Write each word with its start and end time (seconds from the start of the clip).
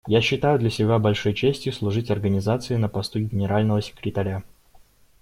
Я 0.07 0.19
считаю 0.19 0.57
для 0.57 0.71
себя 0.71 0.97
большой 0.97 1.35
честью 1.35 1.71
служить 1.71 2.09
Организации 2.09 2.75
на 2.75 2.89
посту 2.89 3.19
Генерального 3.19 3.83
секретаря. 3.83 4.41